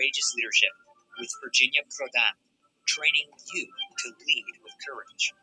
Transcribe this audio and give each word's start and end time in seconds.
Courageous 0.00 0.34
Leadership 0.34 0.70
with 1.18 1.28
Virginia 1.44 1.82
Prodan, 1.82 2.32
training 2.86 3.28
you 3.52 3.66
to 3.98 4.08
lead 4.08 4.44
with 4.64 4.72
courage. 4.88 5.34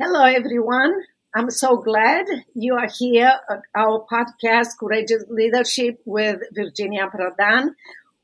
Hello, 0.00 0.24
everyone. 0.24 1.02
I'm 1.36 1.50
so 1.50 1.76
glad 1.76 2.26
you 2.54 2.74
are 2.74 2.88
here 2.88 3.32
at 3.48 3.62
our 3.76 4.04
podcast, 4.10 4.78
Courageous 4.80 5.22
Leadership 5.28 6.00
with 6.04 6.40
Virginia 6.52 7.08
Prodan. 7.14 7.76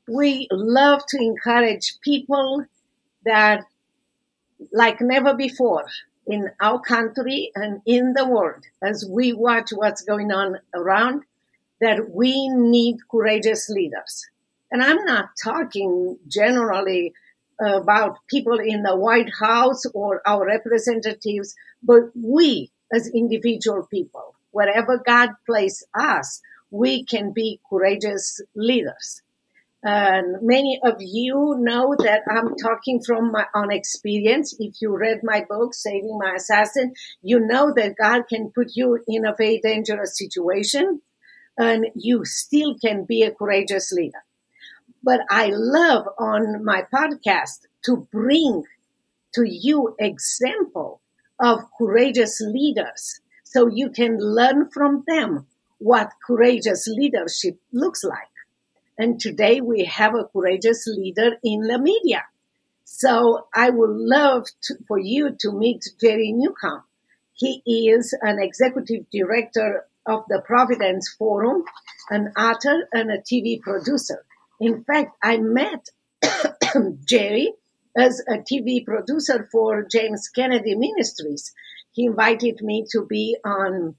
We 0.09 0.49
love 0.51 1.01
to 1.07 1.17
encourage 1.17 1.97
people 2.01 2.65
that, 3.23 3.63
like 4.73 4.99
never 4.99 5.33
before, 5.33 5.85
in 6.29 6.49
our 6.61 6.79
country 6.79 7.51
and 7.55 7.81
in 7.85 8.13
the 8.13 8.27
world, 8.27 8.63
as 8.81 9.05
we 9.09 9.33
watch 9.33 9.71
what's 9.71 10.03
going 10.03 10.31
on 10.31 10.59
around, 10.73 11.23
that 11.81 12.11
we 12.11 12.47
need 12.49 12.97
courageous 13.09 13.67
leaders. 13.69 14.29
And 14.71 14.83
I'm 14.83 15.03
not 15.05 15.29
talking 15.43 16.19
generally 16.27 17.13
about 17.59 18.19
people 18.29 18.59
in 18.59 18.83
the 18.83 18.95
White 18.95 19.31
House 19.39 19.85
or 19.87 20.21
our 20.25 20.45
representatives, 20.45 21.55
but 21.81 22.03
we 22.15 22.71
as 22.93 23.09
individual 23.09 23.87
people, 23.89 24.35
wherever 24.51 25.01
God 25.05 25.29
placed 25.45 25.85
us, 25.93 26.41
we 26.71 27.03
can 27.03 27.33
be 27.33 27.59
courageous 27.69 28.39
leaders. 28.55 29.21
And 29.81 30.37
many 30.41 30.79
of 30.83 30.95
you 30.99 31.55
know 31.59 31.95
that 31.99 32.23
I'm 32.29 32.55
talking 32.55 33.01
from 33.01 33.31
my 33.31 33.45
own 33.55 33.71
experience. 33.71 34.53
If 34.59 34.81
you 34.81 34.95
read 34.95 35.19
my 35.23 35.45
book, 35.47 35.73
Saving 35.73 36.17
My 36.21 36.33
Assassin, 36.35 36.93
you 37.21 37.39
know 37.39 37.73
that 37.75 37.95
God 37.99 38.23
can 38.27 38.51
put 38.53 38.71
you 38.75 38.99
in 39.07 39.25
a 39.25 39.35
very 39.37 39.61
dangerous 39.63 40.17
situation 40.17 41.01
and 41.57 41.87
you 41.95 42.25
still 42.25 42.75
can 42.83 43.05
be 43.05 43.23
a 43.23 43.31
courageous 43.31 43.91
leader. 43.91 44.23
But 45.01 45.21
I 45.29 45.51
love 45.53 46.07
on 46.17 46.63
my 46.65 46.83
podcast 46.93 47.59
to 47.85 48.07
bring 48.11 48.63
to 49.35 49.43
you 49.47 49.95
example 49.97 51.01
of 51.39 51.59
courageous 51.77 52.41
leaders 52.41 53.21
so 53.45 53.67
you 53.67 53.89
can 53.89 54.17
learn 54.19 54.69
from 54.69 55.03
them 55.07 55.47
what 55.77 56.11
courageous 56.25 56.87
leadership 56.87 57.57
looks 57.71 58.03
like. 58.03 58.28
And 58.99 59.17
today 59.17 59.61
we 59.61 59.85
have 59.85 60.13
a 60.13 60.25
courageous 60.25 60.85
leader 60.85 61.37
in 61.41 61.61
the 61.61 61.79
media. 61.79 62.25
So 62.83 63.47
I 63.55 63.69
would 63.69 63.91
love 63.91 64.45
to, 64.63 64.75
for 64.89 64.99
you 64.99 65.37
to 65.39 65.53
meet 65.53 65.85
Jerry 66.01 66.33
Newcombe. 66.33 66.83
He 67.33 67.61
is 67.65 68.13
an 68.21 68.39
executive 68.41 69.09
director 69.09 69.85
of 70.05 70.25
the 70.27 70.41
Providence 70.45 71.07
Forum, 71.17 71.63
an 72.09 72.33
author 72.37 72.89
and 72.91 73.09
a 73.09 73.19
TV 73.19 73.61
producer. 73.61 74.25
In 74.59 74.83
fact, 74.83 75.15
I 75.23 75.37
met 75.37 75.87
Jerry 77.05 77.53
as 77.95 78.21
a 78.27 78.39
TV 78.39 78.83
producer 78.83 79.47
for 79.49 79.83
James 79.83 80.27
Kennedy 80.27 80.75
Ministries. 80.75 81.53
He 81.93 82.03
invited 82.03 82.61
me 82.61 82.85
to 82.91 83.05
be 83.05 83.37
on 83.45 83.95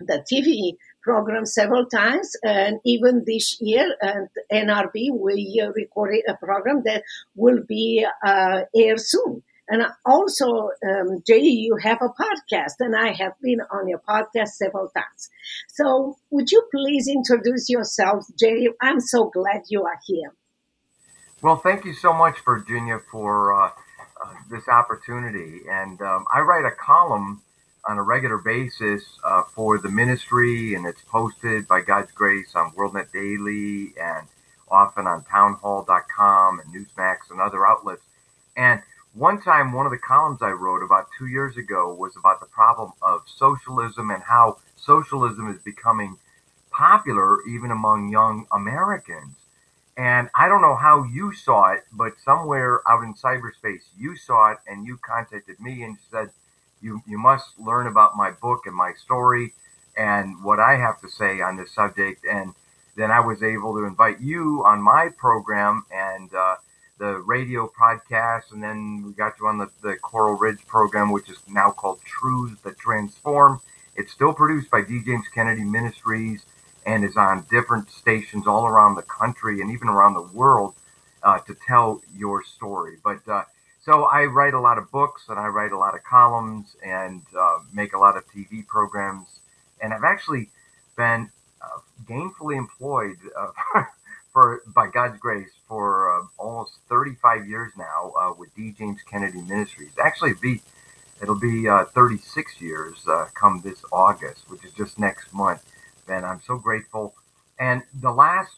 the 0.00 0.24
TV 0.28 0.76
program 1.02 1.46
several 1.46 1.86
times, 1.86 2.36
and 2.42 2.80
even 2.84 3.24
this 3.26 3.60
year 3.60 3.94
at 4.02 4.28
NRB, 4.52 5.10
we 5.12 5.62
recorded 5.74 6.24
a 6.28 6.34
program 6.34 6.82
that 6.84 7.02
will 7.34 7.62
be 7.66 8.06
uh, 8.24 8.62
aired 8.74 9.00
soon. 9.00 9.42
And 9.70 9.84
also, 10.04 10.70
um, 10.84 11.22
Jay, 11.24 11.42
you 11.42 11.76
have 11.76 11.98
a 12.02 12.08
podcast, 12.08 12.74
and 12.80 12.96
I 12.96 13.12
have 13.12 13.34
been 13.40 13.60
on 13.70 13.86
your 13.86 14.00
podcast 14.00 14.48
several 14.48 14.88
times. 14.88 15.30
So, 15.68 16.16
would 16.30 16.50
you 16.50 16.64
please 16.72 17.06
introduce 17.06 17.70
yourself, 17.70 18.24
Jay? 18.36 18.66
I'm 18.82 18.98
so 18.98 19.30
glad 19.30 19.62
you 19.68 19.84
are 19.84 20.00
here. 20.04 20.34
Well, 21.40 21.56
thank 21.56 21.84
you 21.84 21.94
so 21.94 22.12
much, 22.12 22.38
Virginia, 22.44 22.98
for 23.12 23.54
uh, 23.54 23.68
uh, 23.68 24.32
this 24.50 24.66
opportunity. 24.68 25.60
And 25.70 26.02
um, 26.02 26.24
I 26.34 26.40
write 26.40 26.64
a 26.64 26.72
column 26.72 27.42
on 27.88 27.98
a 27.98 28.02
regular 28.02 28.38
basis 28.38 29.02
uh, 29.24 29.42
for 29.54 29.78
the 29.78 29.88
ministry, 29.88 30.74
and 30.74 30.86
it's 30.86 31.02
posted 31.02 31.66
by 31.66 31.80
God's 31.80 32.12
grace 32.12 32.54
on 32.54 32.72
WorldNet 32.72 33.12
Daily 33.12 33.92
and 34.00 34.26
often 34.70 35.06
on 35.06 35.24
townhall.com 35.24 36.60
and 36.60 36.74
Newsmax 36.74 37.30
and 37.30 37.40
other 37.40 37.66
outlets. 37.66 38.02
And 38.56 38.80
one 39.14 39.40
time, 39.40 39.72
one 39.72 39.86
of 39.86 39.92
the 39.92 39.98
columns 39.98 40.40
I 40.40 40.50
wrote 40.50 40.84
about 40.84 41.08
two 41.18 41.26
years 41.26 41.56
ago 41.56 41.92
was 41.92 42.16
about 42.16 42.40
the 42.40 42.46
problem 42.46 42.92
of 43.02 43.22
socialism 43.26 44.10
and 44.10 44.22
how 44.22 44.58
socialism 44.76 45.50
is 45.50 45.58
becoming 45.62 46.16
popular 46.70 47.44
even 47.48 47.70
among 47.72 48.10
young 48.10 48.46
Americans. 48.52 49.34
And 49.96 50.30
I 50.34 50.48
don't 50.48 50.62
know 50.62 50.76
how 50.76 51.04
you 51.04 51.34
saw 51.34 51.72
it, 51.72 51.84
but 51.92 52.12
somewhere 52.24 52.80
out 52.88 53.02
in 53.02 53.14
cyberspace, 53.14 53.82
you 53.98 54.16
saw 54.16 54.52
it 54.52 54.58
and 54.66 54.86
you 54.86 54.96
contacted 54.98 55.58
me 55.60 55.82
and 55.82 55.98
said, 56.10 56.30
you 56.80 57.02
you 57.06 57.18
must 57.18 57.58
learn 57.58 57.86
about 57.86 58.16
my 58.16 58.30
book 58.30 58.62
and 58.66 58.74
my 58.74 58.92
story 58.94 59.54
and 59.96 60.42
what 60.42 60.58
I 60.60 60.76
have 60.76 61.00
to 61.00 61.08
say 61.08 61.40
on 61.40 61.56
this 61.56 61.72
subject. 61.72 62.24
And 62.24 62.54
then 62.96 63.10
I 63.10 63.20
was 63.20 63.42
able 63.42 63.74
to 63.74 63.84
invite 63.84 64.20
you 64.20 64.62
on 64.64 64.82
my 64.82 65.10
program 65.16 65.84
and 65.92 66.32
uh, 66.34 66.56
the 66.98 67.18
radio 67.20 67.70
podcast, 67.80 68.52
and 68.52 68.62
then 68.62 69.02
we 69.06 69.12
got 69.12 69.34
you 69.40 69.46
on 69.46 69.58
the, 69.58 69.70
the 69.82 69.96
Coral 69.96 70.36
Ridge 70.36 70.66
program, 70.66 71.10
which 71.10 71.30
is 71.30 71.38
now 71.48 71.70
called 71.70 72.00
Truths 72.04 72.60
That 72.62 72.78
Transform. 72.78 73.60
It's 73.96 74.12
still 74.12 74.34
produced 74.34 74.70
by 74.70 74.82
D. 74.82 75.02
James 75.04 75.26
Kennedy 75.34 75.64
Ministries 75.64 76.44
and 76.86 77.04
is 77.04 77.16
on 77.16 77.46
different 77.50 77.90
stations 77.90 78.46
all 78.46 78.66
around 78.66 78.94
the 78.94 79.02
country 79.02 79.60
and 79.60 79.70
even 79.70 79.88
around 79.88 80.14
the 80.14 80.22
world 80.22 80.74
uh, 81.22 81.38
to 81.40 81.54
tell 81.66 82.02
your 82.16 82.42
story. 82.42 82.96
But 83.02 83.26
uh, 83.28 83.44
so 83.82 84.04
I 84.04 84.24
write 84.24 84.54
a 84.54 84.60
lot 84.60 84.78
of 84.78 84.90
books 84.90 85.24
and 85.28 85.38
I 85.38 85.46
write 85.46 85.72
a 85.72 85.78
lot 85.78 85.94
of 85.94 86.04
columns 86.04 86.76
and 86.84 87.22
uh, 87.38 87.58
make 87.72 87.94
a 87.94 87.98
lot 87.98 88.16
of 88.16 88.24
TV 88.28 88.66
programs. 88.66 89.26
And 89.82 89.94
I've 89.94 90.04
actually 90.04 90.50
been 90.96 91.30
uh, 91.62 91.78
gainfully 92.06 92.58
employed 92.58 93.16
uh, 93.36 93.84
for 94.32 94.62
by 94.66 94.88
God's 94.88 95.18
grace 95.18 95.50
for 95.66 96.14
uh, 96.14 96.26
almost 96.38 96.74
35 96.90 97.48
years 97.48 97.72
now 97.78 98.12
uh, 98.20 98.34
with 98.36 98.54
D. 98.54 98.74
James 98.76 99.00
Kennedy 99.08 99.40
Ministries. 99.40 99.92
Actually, 100.02 100.34
be 100.34 100.60
it'll 101.22 101.40
be 101.40 101.66
uh, 101.66 101.86
36 101.86 102.60
years 102.60 103.06
come 103.34 103.62
this 103.62 103.82
August, 103.92 104.48
which 104.48 104.64
is 104.64 104.72
just 104.72 104.98
next 104.98 105.32
month. 105.32 105.64
And 106.06 106.26
I'm 106.26 106.42
so 106.46 106.56
grateful. 106.56 107.14
And 107.58 107.82
the 108.00 108.10
last 108.12 108.52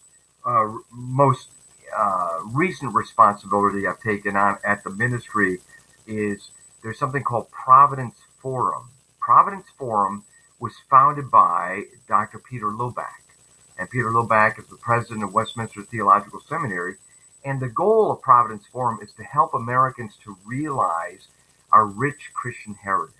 most 0.90 1.48
uh, 1.96 2.40
recent 2.46 2.94
responsibility 2.94 3.86
I've 3.86 4.00
taken 4.00 4.36
on 4.36 4.58
at 4.64 4.84
the 4.84 4.90
ministry 4.90 5.58
is 6.06 6.50
there's 6.82 6.98
something 6.98 7.22
called 7.22 7.50
Providence 7.50 8.16
Forum. 8.40 8.88
Providence 9.20 9.66
Forum 9.78 10.24
was 10.58 10.72
founded 10.90 11.30
by 11.30 11.84
Dr. 12.08 12.38
Peter 12.38 12.66
Lillback. 12.66 13.22
And 13.78 13.88
Peter 13.90 14.10
Lillback 14.10 14.58
is 14.58 14.66
the 14.66 14.76
president 14.76 15.24
of 15.24 15.34
Westminster 15.34 15.82
Theological 15.82 16.40
Seminary. 16.48 16.96
And 17.44 17.60
the 17.60 17.68
goal 17.68 18.12
of 18.12 18.22
Providence 18.22 18.64
Forum 18.70 19.00
is 19.02 19.12
to 19.14 19.24
help 19.24 19.54
Americans 19.54 20.16
to 20.24 20.36
realize 20.44 21.28
our 21.72 21.86
rich 21.86 22.30
Christian 22.34 22.74
heritage. 22.74 23.16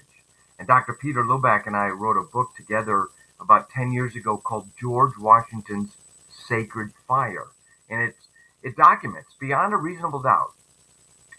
And 0.58 0.68
Dr. 0.68 0.92
Peter 0.94 1.24
Lillback 1.24 1.66
and 1.66 1.74
I 1.74 1.88
wrote 1.88 2.16
a 2.16 2.22
book 2.22 2.54
together 2.56 3.08
about 3.40 3.70
10 3.70 3.92
years 3.92 4.14
ago 4.14 4.36
called 4.36 4.68
George 4.78 5.18
Washington's 5.18 5.96
Sacred 6.28 6.92
Fire. 7.08 7.48
And 7.90 8.00
it's 8.02 8.21
it 8.62 8.76
documents 8.76 9.30
beyond 9.40 9.74
a 9.74 9.76
reasonable 9.76 10.22
doubt 10.22 10.52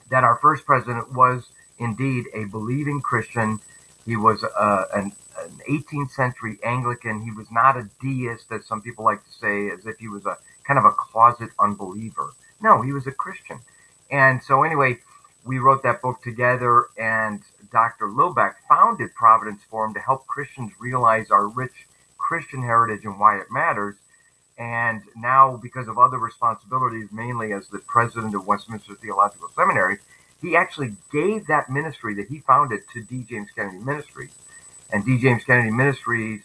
that 0.10 0.24
our 0.24 0.38
first 0.38 0.66
president 0.66 1.14
was 1.14 1.50
indeed 1.80 2.26
a 2.34 2.46
believing 2.46 3.02
Christian. 3.02 3.60
He 4.06 4.16
was 4.16 4.44
uh, 4.44 4.86
an, 4.94 5.14
an 5.40 5.60
18th 5.70 6.12
century 6.12 6.60
Anglican. 6.64 7.22
He 7.22 7.32
was 7.32 7.48
not 7.52 7.78
a 7.78 7.90
deist, 8.02 8.52
as 8.52 8.66
some 8.66 8.82
people 8.82 9.06
like 9.06 9.24
to 9.24 9.32
say, 9.32 9.70
as 9.70 9.86
if 9.86 9.98
he 9.98 10.08
was 10.08 10.26
a 10.26 10.38
kind 10.64 10.78
of 10.78 10.86
a 10.86 10.92
closet 10.92 11.50
unbeliever. 11.60 12.34
No, 12.62 12.82
he 12.82 12.92
was 12.94 13.08
a 13.08 13.12
Christian. 13.12 13.60
And 14.12 14.42
so, 14.44 14.64
anyway, 14.64 15.00
we 15.46 15.60
wrote 15.60 15.84
that 15.84 16.02
book 16.02 16.22
together, 16.22 16.88
and 16.98 17.42
Dr. 17.72 18.08
Lillback 18.08 18.56
founded 18.70 19.14
Providence 19.16 19.62
Forum 19.70 19.94
to 19.94 20.00
help 20.00 20.28
Christians 20.28 20.72
realize 20.80 21.32
our 21.32 21.48
rich 21.48 21.88
Christian 22.18 22.62
heritage 22.62 23.04
and 23.04 23.20
why 23.20 23.38
it 23.38 23.48
matters. 23.52 23.96
And 24.58 25.02
now, 25.16 25.58
because 25.58 25.88
of 25.88 25.98
other 25.98 26.20
responsibilities, 26.20 27.10
mainly 27.12 27.54
as 27.54 27.68
the 27.68 27.80
president 27.80 28.36
of 28.36 28.46
Westminster 28.46 28.94
Theological 28.96 29.50
Seminary, 29.56 29.98
he 30.42 30.56
actually 30.56 30.96
gave 31.12 31.48
that 31.48 31.70
ministry 31.70 32.14
that 32.16 32.28
he 32.28 32.40
founded 32.40 32.82
to 32.94 33.04
D. 33.04 33.26
James 33.28 33.50
Kennedy 33.56 33.80
Ministries. 33.80 34.32
And 34.92 35.04
D. 35.06 35.18
James 35.18 35.44
Kennedy 35.44 35.72
Ministries 35.72 36.44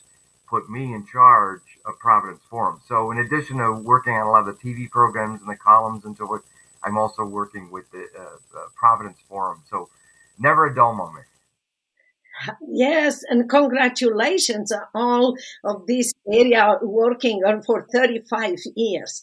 put 0.49 0.71
me 0.71 0.95
in 0.95 1.07
charge 1.07 1.61
of 1.85 1.99
Providence 1.99 2.41
Forum. 2.49 2.81
So, 2.87 3.11
in 3.11 3.19
addition 3.19 3.59
to 3.59 3.73
working 3.73 4.15
on 4.15 4.27
a 4.27 4.31
lot 4.31 4.49
of 4.49 4.59
the 4.59 4.73
TV 4.73 4.89
programs 4.89 5.41
and 5.41 5.51
the 5.51 5.57
columns 5.57 6.05
and 6.05 6.17
so 6.17 6.27
forth, 6.27 6.43
I'm 6.83 6.97
also 6.97 7.25
working 7.25 7.71
with 7.71 7.91
the 7.91 8.07
uh, 8.19 8.23
uh, 8.23 8.67
Providence 8.75 9.19
Forum. 9.29 9.63
So, 9.69 9.91
never 10.39 10.67
a 10.67 10.75
dull 10.75 10.95
moment. 10.95 11.27
Yes, 12.69 13.23
and 13.29 13.49
congratulations 13.49 14.73
on 14.73 14.83
all 14.95 15.37
of 15.65 15.87
this 15.87 16.15
area 16.31 16.79
working 16.83 17.43
on 17.45 17.63
for 17.63 17.87
35 17.93 18.57
years. 18.77 19.23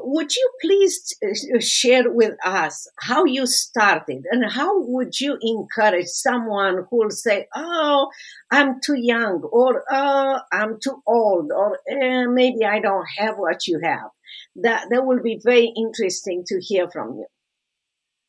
Would 0.00 0.34
you 0.36 0.50
please 0.60 1.16
uh, 1.24 1.60
share 1.60 2.10
with 2.10 2.34
us 2.44 2.88
how 3.00 3.24
you 3.24 3.46
started 3.46 4.26
and 4.30 4.50
how 4.50 4.80
would 4.80 5.20
you 5.20 5.38
encourage 5.40 6.06
someone 6.06 6.86
who 6.88 6.98
will 6.98 7.10
say, 7.10 7.48
Oh, 7.54 8.08
I'm 8.50 8.80
too 8.80 8.96
young, 8.96 9.42
or 9.50 9.84
Oh, 9.90 10.38
I'm 10.52 10.78
too 10.80 11.02
old, 11.06 11.50
or 11.50 11.80
eh, 11.88 12.26
maybe 12.26 12.64
I 12.64 12.78
don't 12.80 13.06
have 13.18 13.38
what 13.38 13.66
you 13.66 13.80
have? 13.82 14.10
That, 14.56 14.86
that 14.90 15.04
will 15.04 15.22
be 15.22 15.40
very 15.42 15.72
interesting 15.76 16.44
to 16.46 16.60
hear 16.60 16.88
from 16.90 17.14
you. 17.14 17.26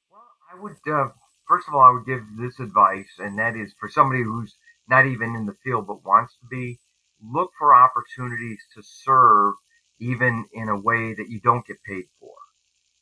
Well, 0.10 0.28
I 0.52 0.60
would, 0.62 0.78
uh, 0.92 1.10
first 1.50 1.68
of 1.68 1.74
all, 1.74 1.82
I 1.82 1.92
would 1.92 2.06
give 2.06 2.22
this 2.38 2.60
advice, 2.60 3.10
and 3.18 3.38
that 3.40 3.56
is 3.58 3.74
for 3.80 3.90
somebody 3.90 4.24
who's 4.24 4.56
not 4.88 5.06
even 5.06 5.36
in 5.36 5.46
the 5.46 5.58
field 5.64 5.88
but 5.88 6.06
wants 6.06 6.36
to 6.38 6.48
be, 6.50 6.80
look 7.22 7.50
for 7.58 7.76
opportunities 7.76 8.60
to 8.76 8.82
serve 8.84 9.56
even 10.00 10.46
in 10.54 10.70
a 10.70 10.80
way 10.80 11.14
that 11.14 11.28
you 11.28 11.42
don't 11.42 11.66
get 11.66 11.78
paid 11.86 12.06
for. 12.20 12.36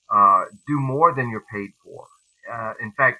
Uh, 0.10 0.46
do 0.66 0.80
more 0.80 1.14
than 1.14 1.30
you're 1.30 1.46
paid 1.52 1.72
for. 1.84 2.08
Uh, 2.52 2.74
in 2.82 2.92
fact, 2.94 3.20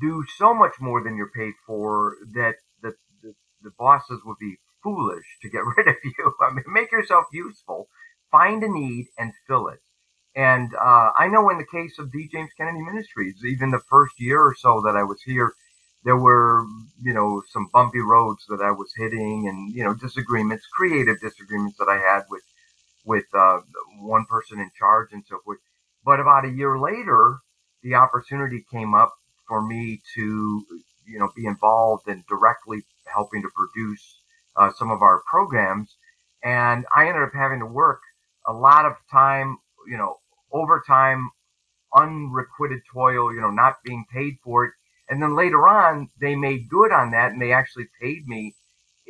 do 0.00 0.24
so 0.36 0.54
much 0.54 0.72
more 0.80 1.04
than 1.04 1.16
you're 1.16 1.30
paid 1.36 1.52
for 1.66 2.16
that 2.32 2.54
the, 2.82 2.94
the, 3.22 3.34
the 3.62 3.70
bosses 3.78 4.20
would 4.24 4.38
be 4.40 4.56
foolish 4.82 5.26
to 5.42 5.50
get 5.50 5.62
rid 5.76 5.86
of 5.86 5.96
you. 6.02 6.34
I 6.40 6.52
mean, 6.52 6.64
make 6.66 6.90
yourself 6.90 7.26
useful, 7.32 7.88
find 8.30 8.62
a 8.64 8.68
need 8.68 9.06
and 9.18 9.32
fill 9.46 9.68
it. 9.68 9.80
And 10.34 10.74
uh, 10.74 11.10
I 11.18 11.28
know 11.28 11.50
in 11.50 11.58
the 11.58 11.66
case 11.66 11.98
of 11.98 12.10
D. 12.10 12.28
James 12.32 12.50
Kennedy 12.56 12.80
Ministries, 12.80 13.36
even 13.44 13.70
the 13.70 13.82
first 13.90 14.18
year 14.18 14.40
or 14.40 14.54
so 14.54 14.80
that 14.82 14.96
I 14.96 15.02
was 15.02 15.20
here, 15.22 15.52
there 16.04 16.16
were, 16.16 16.64
you 17.02 17.12
know, 17.12 17.42
some 17.50 17.68
bumpy 17.72 18.00
roads 18.00 18.44
that 18.48 18.60
I 18.62 18.70
was 18.70 18.92
hitting 18.96 19.46
and, 19.48 19.72
you 19.74 19.84
know, 19.84 19.94
disagreements, 19.94 20.66
creative 20.66 21.20
disagreements 21.20 21.76
that 21.78 21.88
I 21.88 21.98
had 21.98 22.22
with 22.30 22.42
with 23.04 23.24
uh, 23.34 23.60
one 24.00 24.24
person 24.26 24.60
in 24.60 24.70
charge 24.78 25.08
and 25.12 25.24
so 25.28 25.38
forth. 25.44 25.58
But 26.04 26.20
about 26.20 26.44
a 26.44 26.50
year 26.50 26.78
later, 26.78 27.38
the 27.82 27.94
opportunity 27.94 28.64
came 28.70 28.94
up 28.94 29.12
for 29.48 29.60
me 29.60 30.00
to, 30.14 30.64
you 31.06 31.18
know, 31.18 31.30
be 31.36 31.46
involved 31.46 32.08
in 32.08 32.24
directly 32.28 32.82
helping 33.12 33.42
to 33.42 33.48
produce 33.54 34.20
uh, 34.56 34.70
some 34.78 34.90
of 34.90 35.02
our 35.02 35.22
programs. 35.30 35.96
And 36.42 36.84
I 36.96 37.08
ended 37.08 37.22
up 37.22 37.32
having 37.34 37.60
to 37.60 37.66
work 37.66 38.00
a 38.46 38.52
lot 38.52 38.86
of 38.86 38.94
time, 39.10 39.58
you 39.86 39.96
know, 39.96 40.18
overtime, 40.52 41.30
unrequited 41.94 42.80
toil, 42.92 43.32
you 43.32 43.40
know, 43.40 43.50
not 43.50 43.76
being 43.84 44.04
paid 44.12 44.36
for 44.44 44.64
it. 44.66 44.72
And 45.08 45.22
then 45.22 45.36
later 45.36 45.68
on, 45.68 46.08
they 46.20 46.36
made 46.36 46.68
good 46.68 46.92
on 46.92 47.10
that 47.10 47.32
and 47.32 47.42
they 47.42 47.52
actually 47.52 47.86
paid 48.00 48.26
me 48.26 48.54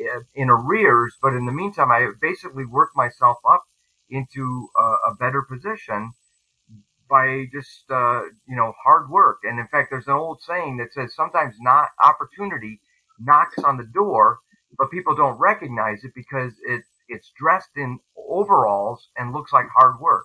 uh, 0.01 0.21
in 0.35 0.51
arrears. 0.51 1.17
But 1.23 1.35
in 1.35 1.47
the 1.47 1.53
meantime, 1.53 1.91
I 1.91 2.11
basically 2.21 2.65
worked 2.65 2.97
myself 2.97 3.39
up 3.49 3.65
into 4.11 4.69
a, 4.79 5.11
a 5.11 5.15
better 5.19 5.43
position 5.43 6.13
by 7.09 7.45
just 7.53 7.91
uh, 7.91 8.23
you 8.49 8.57
know 8.57 8.73
hard 8.83 9.11
work. 9.11 9.39
And 9.45 9.59
in 9.59 9.69
fact, 9.69 9.91
there's 9.91 10.07
an 10.09 10.15
old 10.15 10.41
saying 10.43 10.79
that 10.79 10.93
says 10.93 11.15
sometimes 11.15 11.57
not 11.61 11.89
opportunity 12.03 12.81
knocks 13.21 13.59
on 13.59 13.77
the 13.77 13.85
door, 13.85 14.39
but 14.79 14.91
people 14.91 15.15
don't 15.15 15.39
recognize 15.39 16.05
it 16.05 16.13
because 16.15 16.55
it 16.67 16.83
it's 17.09 17.31
dressed 17.39 17.77
in 17.77 17.99
overalls 18.17 19.09
and 19.17 19.33
looks 19.33 19.53
like 19.53 19.67
hard 19.77 20.01
work. 20.01 20.25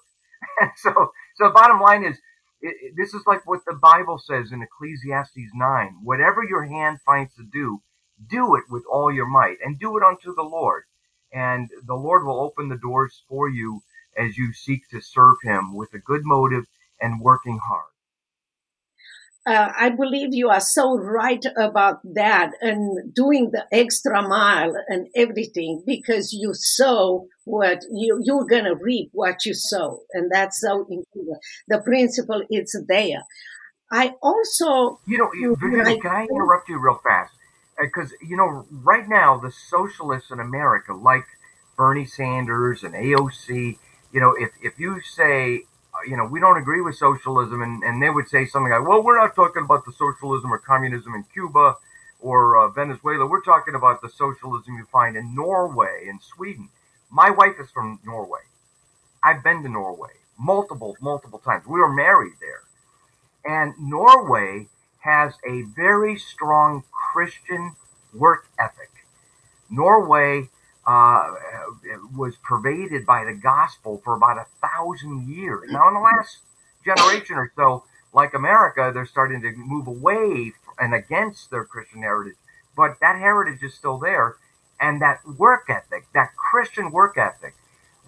So, 0.77 1.11
so 1.35 1.51
bottom 1.51 1.79
line 1.79 2.03
is, 2.03 2.17
it, 2.61 2.75
it, 2.81 2.93
this 2.97 3.13
is 3.13 3.21
like 3.27 3.45
what 3.45 3.61
the 3.67 3.75
Bible 3.75 4.17
says 4.17 4.51
in 4.51 4.63
Ecclesiastes 4.63 5.51
9. 5.53 5.97
Whatever 6.03 6.43
your 6.43 6.65
hand 6.65 6.99
finds 7.05 7.35
to 7.35 7.43
do, 7.51 7.81
do 8.29 8.55
it 8.55 8.63
with 8.69 8.83
all 8.91 9.11
your 9.13 9.27
might 9.27 9.57
and 9.63 9.79
do 9.79 9.97
it 9.97 10.03
unto 10.03 10.33
the 10.35 10.43
Lord 10.43 10.83
and 11.33 11.69
the 11.85 11.95
Lord 11.95 12.25
will 12.25 12.39
open 12.39 12.69
the 12.69 12.77
doors 12.77 13.23
for 13.27 13.49
you 13.49 13.81
as 14.17 14.37
you 14.37 14.53
seek 14.53 14.87
to 14.89 15.01
serve 15.01 15.35
Him 15.43 15.75
with 15.75 15.93
a 15.93 15.99
good 15.99 16.21
motive 16.23 16.65
and 17.01 17.21
working 17.21 17.59
hard. 17.67 17.91
Uh, 19.47 19.71
I 19.79 19.89
believe 19.91 20.29
you 20.33 20.49
are 20.49 20.59
so 20.59 20.97
right 20.97 21.43
about 21.55 21.99
that 22.15 22.51
and 22.61 23.13
doing 23.13 23.51
the 23.51 23.65
extra 23.71 24.21
mile 24.21 24.73
and 24.89 25.07
everything 25.15 25.83
because 25.85 26.33
you 26.33 26.51
sow 26.53 27.27
what 27.45 27.83
you, 27.89 28.19
you're 28.23 28.45
going 28.45 28.65
to 28.65 28.75
reap 28.75 29.09
what 29.13 29.45
you 29.45 29.53
sow. 29.53 30.01
And 30.11 30.29
that's 30.29 30.59
so 30.59 30.85
important. 30.89 31.37
The 31.69 31.79
principle 31.79 32.43
is 32.51 32.77
there. 32.89 33.23
I 33.89 34.15
also, 34.21 34.99
you 35.07 35.17
know, 35.17 35.55
Virginia, 35.55 35.97
can 36.01 36.11
I 36.11 36.27
interrupt 36.29 36.67
you 36.67 36.77
real 36.77 36.99
fast? 37.01 37.31
because 37.79 38.13
you 38.21 38.35
know 38.35 38.65
right 38.71 39.07
now 39.07 39.37
the 39.37 39.51
socialists 39.51 40.31
in 40.31 40.39
America, 40.39 40.93
like 40.93 41.25
Bernie 41.75 42.05
Sanders 42.05 42.83
and 42.83 42.93
AOC, 42.93 43.77
you 44.11 44.19
know, 44.19 44.33
if 44.37 44.51
if 44.61 44.79
you 44.79 44.99
say 45.01 45.57
uh, 45.57 45.76
you 46.07 46.17
know, 46.17 46.25
we 46.25 46.39
don't 46.39 46.57
agree 46.57 46.81
with 46.81 46.95
socialism, 46.95 47.61
and, 47.61 47.83
and 47.83 48.01
they 48.01 48.09
would 48.09 48.27
say 48.27 48.45
something 48.45 48.71
like, 48.71 48.87
well, 48.87 49.01
we're 49.01 49.17
not 49.17 49.35
talking 49.35 49.63
about 49.63 49.85
the 49.85 49.93
socialism 49.93 50.51
or 50.51 50.57
communism 50.57 51.13
in 51.15 51.23
Cuba 51.33 51.75
or 52.19 52.57
uh, 52.57 52.69
Venezuela. 52.69 53.25
We're 53.25 53.41
talking 53.41 53.75
about 53.75 54.01
the 54.01 54.09
socialism 54.09 54.75
you 54.75 54.85
find 54.91 55.15
in 55.15 55.33
Norway 55.35 56.07
and 56.09 56.21
Sweden. 56.21 56.69
My 57.09 57.29
wife 57.29 57.55
is 57.59 57.69
from 57.71 57.99
Norway. 58.05 58.41
I've 59.23 59.43
been 59.43 59.63
to 59.63 59.69
Norway 59.69 60.11
multiple, 60.37 60.97
multiple 61.01 61.39
times. 61.39 61.65
We 61.65 61.79
were 61.79 61.93
married 61.93 62.33
there. 62.39 62.63
And 63.45 63.73
Norway 63.79 64.67
has 64.99 65.33
a 65.47 65.61
very 65.75 66.17
strong 66.17 66.83
Christian 66.91 67.75
work 68.13 68.47
ethic. 68.59 68.91
Norway 69.69 70.49
uh, 70.87 71.33
was 72.15 72.35
pervaded 72.43 73.05
by 73.05 73.25
the 73.25 73.33
gospel 73.33 74.01
for 74.03 74.15
about 74.15 74.37
a 74.37 74.45
thousand 74.65 75.27
years. 75.27 75.69
Now, 75.69 75.87
in 75.89 75.93
the 75.93 75.99
last 75.99 76.39
generation 76.85 77.35
or 77.35 77.51
so, 77.55 77.83
like 78.13 78.33
America, 78.33 78.91
they're 78.93 79.05
starting 79.05 79.41
to 79.41 79.51
move 79.57 79.87
away 79.87 80.53
and 80.79 80.93
against 80.93 81.51
their 81.51 81.65
Christian 81.65 82.01
heritage. 82.01 82.37
But 82.75 82.99
that 83.01 83.19
heritage 83.19 83.61
is 83.63 83.73
still 83.73 83.97
there. 83.97 84.35
And 84.79 85.01
that 85.01 85.19
work 85.27 85.65
ethic, 85.69 86.05
that 86.13 86.29
Christian 86.35 86.91
work 86.91 87.17
ethic, 87.17 87.55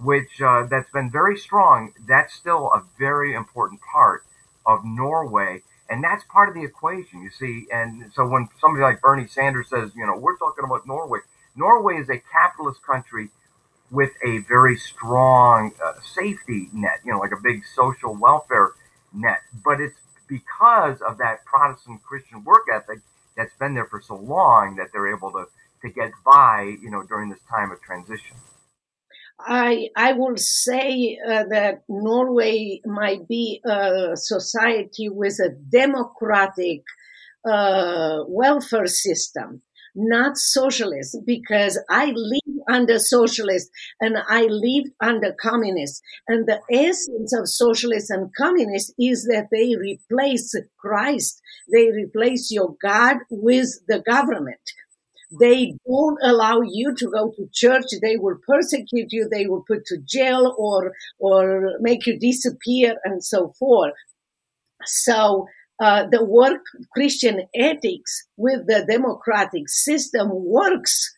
which 0.02 0.40
uh, 0.42 0.68
that's 0.70 0.90
been 0.92 1.12
very 1.12 1.38
strong, 1.38 1.94
that's 2.08 2.34
still 2.34 2.68
a 2.68 2.84
very 2.98 3.34
important 3.34 3.82
part 3.82 4.24
of 4.66 4.86
Norway 4.86 5.64
and 5.90 6.04
that's 6.04 6.24
part 6.26 6.50
of 6.50 6.56
the 6.56 6.64
equation, 6.64 7.24
you 7.24 7.32
see. 7.32 7.68
And 7.72 8.12
so 8.14 8.28
when 8.28 8.48
somebody 8.62 8.84
like 8.84 9.02
Bernie 9.02 9.28
Sanders 9.28 9.70
says, 9.70 9.92
you 9.96 10.06
know, 10.06 10.16
we're 10.16 10.38
talking 10.38 10.64
about 10.64 10.86
Norway, 10.86 11.20
Norway 11.56 11.96
is 11.96 12.10
a 12.10 12.22
capitalist 12.32 12.82
country 12.84 13.30
with 13.92 14.12
a 14.26 14.40
very 14.40 14.78
strong 14.78 15.72
uh, 15.84 15.94
safety 16.02 16.70
net, 16.74 17.00
you 17.04 17.12
know, 17.12 17.20
like 17.20 17.32
a 17.32 17.42
big 17.42 17.64
social 17.76 18.16
welfare 18.16 18.72
net. 19.14 19.40
But 19.66 19.82
it's 19.82 20.00
because 20.28 21.02
of 21.02 21.18
that 21.18 21.44
Protestant 21.46 22.04
Christian 22.04 22.44
work 22.44 22.64
ethic 22.72 23.00
that's 23.36 23.54
been 23.56 23.74
there 23.74 23.86
for 23.86 24.02
so 24.02 24.16
long 24.16 24.76
that 24.76 24.90
they're 24.94 25.14
able 25.14 25.32
to, 25.32 25.48
to 25.82 25.90
get 25.90 26.12
by, 26.26 26.76
you 26.82 26.92
know, 26.92 27.04
during 27.04 27.30
this 27.30 27.40
time 27.50 27.72
of 27.72 27.82
transition. 27.82 28.38
I 29.40 29.88
I 29.96 30.14
will 30.14 30.36
say 30.36 31.18
uh, 31.26 31.46
that 31.50 31.84
Norway 31.88 32.82
might 32.86 33.28
be 33.28 33.62
a 33.66 34.16
society 34.16 35.08
with 35.08 35.40
a 35.40 35.50
democratic 35.50 36.84
uh, 37.46 38.20
welfare 38.28 38.88
system, 38.88 39.62
not 40.00 40.38
socialist, 40.38 41.18
because 41.26 41.80
I 41.90 42.14
live 42.16 42.64
under 42.70 43.00
socialist 43.00 43.70
and 44.00 44.18
I 44.30 44.44
lived 44.44 44.90
under 45.02 45.34
communist. 45.34 46.02
And 46.28 46.48
the 46.48 46.60
essence 46.72 47.34
of 47.34 47.48
socialist 47.48 48.10
and 48.10 48.30
communist 48.38 48.94
is 49.00 49.26
that 49.26 49.48
they 49.52 49.76
replace 49.76 50.56
Christ. 50.80 51.42
They 51.72 51.92
replace 51.92 52.52
your 52.52 52.76
God 52.82 53.18
with 53.30 53.70
the 53.88 54.00
government. 54.00 54.62
They 55.40 55.76
don't 55.88 56.18
allow 56.24 56.62
you 56.62 56.96
to 56.98 57.12
go 57.12 57.32
to 57.36 57.50
church. 57.54 57.86
They 58.02 58.18
will 58.18 58.38
persecute 58.48 59.10
you. 59.12 59.30
They 59.30 59.46
will 59.46 59.64
put 59.68 59.86
to 59.88 59.98
jail 60.08 60.56
or, 60.58 60.94
or 61.20 61.74
make 61.82 62.08
you 62.08 62.18
disappear 62.20 62.96
and 63.04 63.24
so 63.24 63.54
forth. 63.60 63.94
So, 64.86 65.46
uh, 65.80 66.06
the 66.12 66.24
work 66.24 66.62
Christian 66.94 67.48
ethics 67.56 68.26
with 68.38 68.68
the 68.68 68.86
democratic 68.90 69.70
system 69.70 70.30
works 70.32 71.16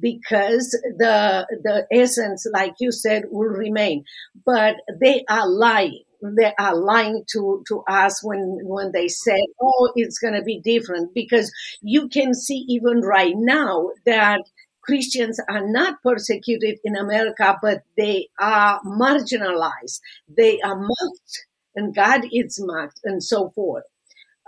because 0.00 0.70
the 0.98 1.46
the 1.62 1.86
essence, 1.92 2.46
like 2.52 2.74
you 2.80 2.92
said, 2.92 3.24
will 3.30 3.48
remain. 3.48 4.04
But 4.44 4.76
they 5.00 5.24
are 5.28 5.48
lying 5.48 6.02
they 6.36 6.54
are 6.58 6.74
lying 6.74 7.22
to, 7.32 7.62
to 7.68 7.82
us 7.86 8.24
when, 8.24 8.60
when 8.62 8.92
they 8.92 9.08
say, 9.08 9.36
oh, 9.60 9.92
it's 9.94 10.18
going 10.18 10.34
to 10.34 10.42
be 10.42 10.58
different. 10.58 11.12
Because 11.14 11.52
you 11.82 12.08
can 12.08 12.32
see 12.34 12.64
even 12.68 13.00
right 13.02 13.34
now 13.36 13.90
that 14.06 14.40
Christians 14.82 15.40
are 15.48 15.66
not 15.66 16.02
persecuted 16.02 16.78
in 16.84 16.96
America, 16.96 17.58
but 17.60 17.82
they 17.96 18.28
are 18.38 18.80
marginalized. 18.82 20.00
They 20.28 20.60
are 20.60 20.76
mocked, 20.78 21.46
and 21.74 21.94
God 21.94 22.22
is 22.32 22.58
mocked, 22.62 23.00
and 23.04 23.22
so 23.22 23.50
forth. 23.50 23.84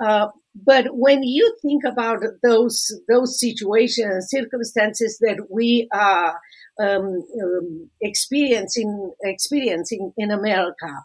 Uh, 0.00 0.29
but 0.65 0.87
when 0.97 1.23
you 1.23 1.55
think 1.61 1.85
about 1.85 2.23
those 2.43 2.99
those 3.09 3.38
situations, 3.38 4.29
circumstances 4.31 5.19
that 5.21 5.49
we 5.50 5.88
are 5.93 6.38
um, 6.81 7.23
um, 7.43 7.91
experiencing 8.00 9.12
experiencing 9.23 10.12
in 10.17 10.31
America, 10.31 11.05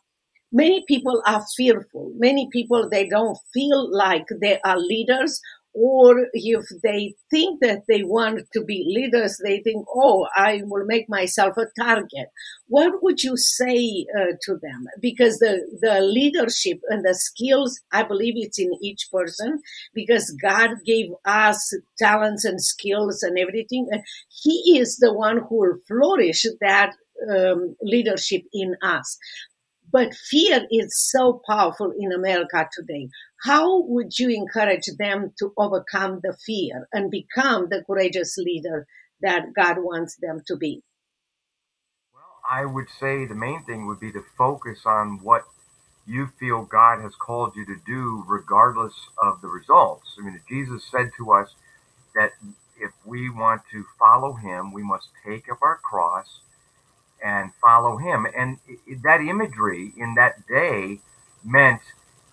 many 0.52 0.84
people 0.88 1.22
are 1.26 1.44
fearful. 1.56 2.12
Many 2.16 2.50
people 2.52 2.90
they 2.90 3.08
don't 3.08 3.38
feel 3.54 3.94
like 3.96 4.26
they 4.42 4.60
are 4.62 4.78
leaders 4.78 5.42
or 5.74 6.28
if 6.34 6.66
they 6.84 7.14
think 7.30 7.62
that 7.62 7.84
they 7.88 8.04
want 8.04 8.42
to 8.54 8.64
be 8.64 8.84
leaders, 8.88 9.40
they 9.44 9.62
think, 9.62 9.86
oh, 9.96 10.28
I 10.36 10.62
will 10.66 10.86
make 10.86 11.08
myself 11.08 11.56
a 11.58 11.68
target. 11.80 12.28
What 12.68 13.02
would 13.02 13.24
you 13.24 13.38
say 13.38 14.06
uh, 14.16 14.34
to 14.44 14.58
them? 14.62 14.86
Because 15.00 15.40
the, 15.40 15.66
the 15.82 16.02
leadership 16.02 16.80
and 16.90 17.06
the 17.06 17.16
skills, 17.16 17.80
I 17.94 18.04
believe 18.04 18.34
it's 18.36 18.60
in 18.60 18.72
each 18.82 19.08
person 19.12 19.62
because 19.94 20.32
God 20.42 20.72
gave 20.86 21.08
us 21.26 21.74
talents 21.98 22.44
and 22.44 22.62
skills 22.62 23.24
and 23.24 23.40
everything. 23.40 23.88
And 23.92 24.04
He 24.30 24.78
is 24.78 24.98
the 24.98 25.14
one 25.14 25.38
who 25.48 25.60
will 25.60 25.78
flourish 25.88 26.46
that 26.60 26.94
um, 27.30 27.76
leadership 27.82 28.42
in 28.54 28.76
us. 28.82 29.18
But 29.92 30.14
fear 30.14 30.66
is 30.72 30.98
so 30.98 31.42
powerful 31.48 31.92
in 31.98 32.12
America 32.14 32.68
today. 32.72 33.10
How 33.44 33.82
would 33.82 34.18
you 34.20 34.30
encourage 34.30 34.88
them 34.98 35.34
to 35.40 35.54
overcome 35.58 36.20
the 36.24 36.38
fear 36.46 36.88
and 36.94 37.10
become 37.10 37.70
the 37.70 37.84
courageous 37.86 38.38
leader 38.38 38.88
that 39.22 39.54
God 39.56 39.78
wants 39.80 40.18
them 40.22 40.42
to 40.48 40.56
be? 40.56 40.84
Well, 42.14 42.40
I 42.50 42.66
would 42.66 42.88
say 43.00 43.26
the 43.26 43.36
main 43.36 43.64
thing 43.66 43.88
would 43.88 44.00
be 44.00 44.12
to 44.12 44.24
focus 44.38 44.82
on 44.86 45.20
what 45.24 45.44
you 46.06 46.30
feel 46.40 46.64
God 46.64 47.02
has 47.02 47.16
called 47.16 47.56
you 47.56 47.66
to 47.66 47.78
do, 47.86 48.24
regardless 48.28 48.94
of 49.22 49.42
the 49.42 49.48
results. 49.48 50.18
I 50.20 50.26
mean, 50.26 50.42
Jesus 50.50 50.84
said 50.92 51.12
to 51.18 51.32
us 51.32 51.56
that 52.16 52.32
if 52.80 52.92
we 53.06 53.30
want 53.30 53.62
to 53.72 53.86
follow 54.00 54.34
Him, 54.34 54.74
we 54.74 54.84
must 54.84 55.10
take 55.26 55.52
up 55.52 55.60
our 55.62 55.78
cross 55.78 56.42
and 57.24 57.52
follow 57.62 57.98
him. 57.98 58.26
And 58.36 58.58
that 59.04 59.22
imagery 59.22 59.94
in 59.98 60.16
that 60.16 60.48
day 60.48 61.00
meant 61.44 61.82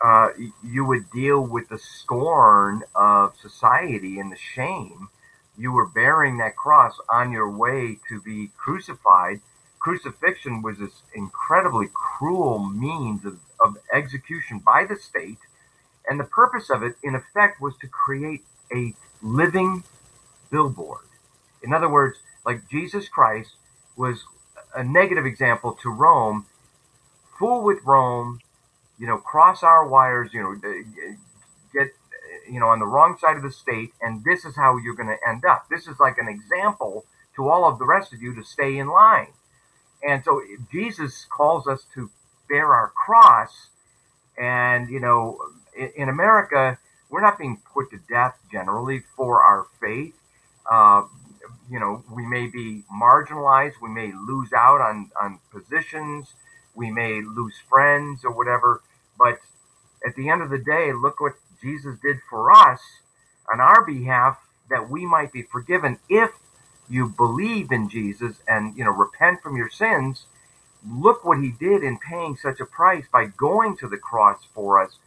uh, 0.03 0.29
you 0.63 0.85
would 0.85 1.11
deal 1.11 1.41
with 1.41 1.69
the 1.69 1.79
scorn 1.79 2.85
of 2.95 3.37
society 3.37 4.19
and 4.19 4.31
the 4.31 4.37
shame. 4.37 5.09
You 5.57 5.73
were 5.73 5.87
bearing 5.87 6.39
that 6.39 6.57
cross 6.57 6.95
on 7.13 7.33
your 7.33 7.51
way 7.51 7.99
to 8.09 8.21
be 8.21 8.51
crucified. 8.57 9.41
Crucifixion 9.81 10.63
was 10.63 10.79
this 10.79 11.03
incredibly 11.15 11.89
cruel 11.93 12.59
means 12.61 13.25
of, 13.25 13.41
of 13.65 13.79
execution 13.93 14.61
by 14.61 14.85
the 14.85 14.97
state. 14.97 15.39
And 16.09 16.21
the 16.21 16.25
purpose 16.25 16.71
of 16.71 16.83
it, 16.83 16.95
in 17.03 17.15
effect, 17.15 17.61
was 17.61 17.75
to 17.81 17.89
create 17.89 18.45
a 18.75 18.95
living 19.21 19.83
billboard. 20.51 21.07
In 21.63 21.73
other 21.73 21.89
words, 21.89 22.19
like 22.47 22.69
Jesus 22.69 23.09
Christ 23.09 23.57
was 23.97 24.25
a 24.75 24.85
negative 24.85 25.27
example 25.27 25.77
to 25.83 25.91
Rome, 25.91 26.47
fool 27.39 27.63
with 27.63 27.79
Rome, 27.85 28.41
you 28.99 29.07
know, 29.07 29.19
cross 29.19 29.63
our 29.63 29.87
wires, 29.89 30.31
you 30.33 30.43
know, 30.43 30.55
get, 31.73 31.89
you 32.51 32.61
know, 32.61 32.67
on 32.67 32.79
the 32.79 32.87
wrong 32.87 33.17
side 33.19 33.37
of 33.37 33.43
the 33.43 33.51
state, 33.51 33.93
and 34.01 34.25
this 34.25 34.45
is 34.45 34.57
how 34.57 34.77
you're 34.77 34.95
going 34.95 35.09
to 35.09 35.29
end 35.29 35.45
up. 35.45 35.67
This 35.71 35.87
is 35.87 36.01
like 36.01 36.19
an 36.19 36.29
example 36.29 37.05
to 37.37 37.49
all 37.49 37.65
of 37.65 37.79
the 37.79 37.87
rest 37.87 38.13
of 38.13 38.21
you 38.21 38.35
to 38.35 38.45
stay 38.45 38.79
in 38.79 38.89
line. 38.89 39.33
And 40.07 40.25
so 40.25 40.43
Jesus 40.71 41.27
calls 41.31 41.67
us 41.67 41.85
to 41.95 42.11
bear 42.49 42.75
our 42.75 42.89
cross. 42.89 43.71
And, 44.37 44.89
you 44.89 45.01
know, 45.01 45.39
in 45.97 46.09
America, 46.09 46.79
we're 47.11 47.21
not 47.21 47.39
being 47.39 47.61
put 47.73 47.91
to 47.91 47.99
death 48.09 48.39
generally 48.51 49.03
for 49.17 49.43
our 49.43 49.67
faith. 49.81 50.15
Uh, 50.71 51.05
you 51.71 51.79
know, 51.79 52.05
we 52.11 52.27
may 52.27 52.47
be 52.47 52.85
marginalized, 52.93 53.75
we 53.81 53.89
may 53.89 54.13
lose 54.13 54.53
out 54.53 54.81
on, 54.81 55.11
on 55.21 55.39
positions, 55.51 56.35
we 56.79 56.93
may 56.93 57.23
lose 57.23 57.57
friends 57.69 58.25
or 58.25 58.33
whatever. 58.33 58.83
But 59.19 59.41
at 60.07 60.17
the 60.17 60.31
end 60.31 60.43
of 60.43 60.51
the 60.51 60.59
day, 60.59 60.93
look 60.95 61.21
what 61.21 61.35
Jesus 61.63 61.97
did 62.03 62.19
for 62.31 62.53
us 62.53 62.81
on 63.53 63.61
our 63.61 63.85
behalf 63.85 64.39
that 64.71 64.91
we 64.91 65.07
might 65.07 65.33
be 65.33 65.43
forgiven 65.43 65.99
if 66.09 66.33
you 66.91 67.09
believe 67.11 67.73
in 67.73 67.91
Jesus 67.91 68.37
and, 68.49 68.79
you 68.79 68.85
know, 68.85 68.93
repent 68.93 69.43
from 69.43 69.57
your 69.57 69.71
sins. 69.71 70.27
Look 70.89 71.25
what 71.25 71.41
he 71.41 71.53
did 71.53 71.85
in 71.85 71.99
paying 71.99 72.37
such 72.37 72.61
a 72.61 72.67
price 72.67 73.07
by 73.13 73.27
going 73.27 73.77
to 73.79 73.89
the 73.89 73.99
cross 73.99 74.41
for 74.55 74.83
us. 74.83 74.99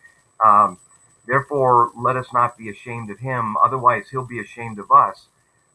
Um, 0.46 0.80
therefore, 1.28 1.92
let 1.98 2.18
us 2.18 2.28
not 2.34 2.58
be 2.58 2.70
ashamed 2.70 3.12
of 3.12 3.20
him. 3.20 3.58
Otherwise, 3.58 4.10
he'll 4.12 4.26
be 4.26 4.40
ashamed 4.40 4.80
of 4.80 4.92
us 4.92 5.28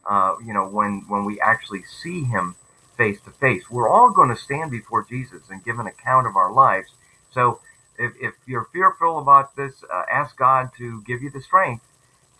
uh, 0.07 0.35
you 0.45 0.53
know, 0.53 0.67
when 0.67 1.05
when 1.09 1.25
we 1.25 1.39
actually 1.41 1.83
see 1.83 2.23
Him 2.23 2.55
face 2.97 3.19
to 3.21 3.31
face. 3.31 3.69
We're 3.69 3.89
all 3.89 4.11
going 4.11 4.29
to 4.29 4.35
stand 4.35 4.71
before 4.71 5.05
Jesus 5.07 5.43
and 5.49 5.63
give 5.63 5.79
an 5.79 5.87
account 5.87 6.27
of 6.27 6.35
our 6.35 6.51
lives. 6.51 6.89
So 7.31 7.59
if, 7.97 8.13
if 8.19 8.33
you're 8.45 8.67
fearful 8.73 9.19
about 9.19 9.55
this, 9.55 9.83
uh, 9.93 10.03
ask 10.11 10.37
God 10.37 10.71
to 10.77 11.01
give 11.03 11.21
you 11.21 11.29
the 11.29 11.41
strength 11.41 11.85